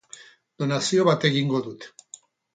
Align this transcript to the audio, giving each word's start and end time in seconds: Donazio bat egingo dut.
Donazio 0.63 1.05
bat 1.11 1.29
egingo 1.31 1.63
dut. 1.69 1.89